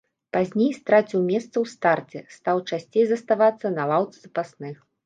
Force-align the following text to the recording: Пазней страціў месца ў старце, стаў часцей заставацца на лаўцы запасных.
Пазней 0.35 0.71
страціў 0.77 1.21
месца 1.33 1.51
ў 1.51 1.65
старце, 1.75 2.19
стаў 2.41 2.65
часцей 2.69 3.05
заставацца 3.13 3.75
на 3.79 3.83
лаўцы 3.95 4.17
запасных. 4.27 4.75